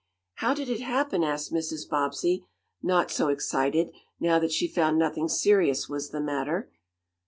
"How 0.37 0.55
did 0.55 0.67
it 0.67 0.79
happen?" 0.81 1.23
asked 1.23 1.53
Mrs. 1.53 1.87
Bobbsey, 1.87 2.43
not 2.81 3.11
so 3.11 3.27
excited, 3.27 3.91
now 4.19 4.39
that 4.39 4.51
she 4.51 4.67
found 4.67 4.97
nothing 4.97 5.27
serious 5.27 5.87
was 5.89 6.09
the 6.09 6.19
matter. 6.19 6.71